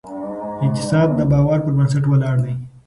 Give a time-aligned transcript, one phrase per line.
[0.65, 2.53] اقتصاد د باور پر بنسټ ولاړ دی.